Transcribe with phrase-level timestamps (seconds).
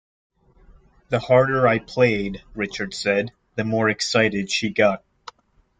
[1.09, 5.03] "The harder I played," Richard said, "the more excited she got.